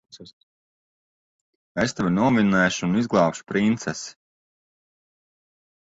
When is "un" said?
2.89-2.97